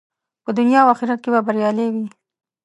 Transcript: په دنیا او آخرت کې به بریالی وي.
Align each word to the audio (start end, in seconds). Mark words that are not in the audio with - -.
په 0.43 0.49
دنیا 0.57 0.79
او 0.83 0.89
آخرت 0.93 1.19
کې 1.21 1.29
به 1.33 1.39
بریالی 1.47 1.87
وي. 1.93 2.05